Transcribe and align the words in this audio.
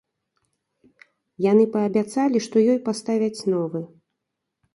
Яны 1.51 1.65
паабяцалі, 1.75 2.37
што 2.47 2.55
ёй 2.71 2.79
паставяць 2.89 3.45
новы. 3.57 3.79